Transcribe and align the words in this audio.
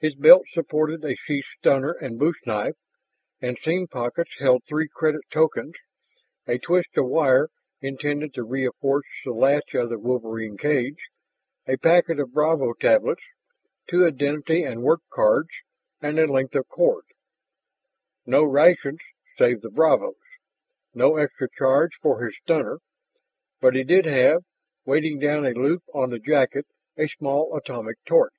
His 0.00 0.14
belt 0.14 0.44
supported 0.52 1.02
a 1.02 1.16
sheathed 1.16 1.46
stunner 1.56 1.92
and 1.92 2.18
bush 2.18 2.36
knife, 2.44 2.74
and 3.40 3.58
seam 3.58 3.86
pockets 3.86 4.32
held 4.38 4.62
three 4.62 4.86
credit 4.86 5.22
tokens, 5.32 5.76
a 6.46 6.58
twist 6.58 6.90
of 6.98 7.06
wire 7.06 7.48
intended 7.80 8.34
to 8.34 8.42
reinforce 8.44 9.06
the 9.24 9.32
latch 9.32 9.74
of 9.74 9.88
the 9.88 9.98
wolverine 9.98 10.58
cage, 10.58 11.08
a 11.66 11.78
packet 11.78 12.20
of 12.20 12.34
bravo 12.34 12.74
tablets, 12.74 13.22
two 13.88 14.04
identity 14.06 14.62
and 14.62 14.82
work 14.82 15.00
cards, 15.10 15.48
and 16.02 16.18
a 16.18 16.26
length 16.30 16.54
of 16.54 16.68
cord. 16.68 17.04
No 18.26 18.44
rations 18.44 19.00
save 19.38 19.62
the 19.62 19.70
bravos 19.70 20.18
no 20.92 21.16
extra 21.16 21.48
charge 21.56 21.94
for 22.02 22.22
his 22.22 22.36
stunner. 22.36 22.80
But 23.58 23.74
he 23.74 23.84
did 23.84 24.04
have, 24.04 24.44
weighing 24.84 25.18
down 25.18 25.46
a 25.46 25.54
loop 25.54 25.82
on 25.94 26.10
the 26.10 26.18
jacket, 26.18 26.66
a 26.98 27.08
small 27.08 27.56
atomic 27.56 27.96
torch. 28.04 28.34